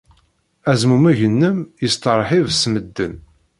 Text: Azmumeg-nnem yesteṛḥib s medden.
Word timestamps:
Azmumeg-nnem 0.71 1.57
yesteṛḥib 1.83 2.45
s 2.51 2.63
medden. 2.73 3.13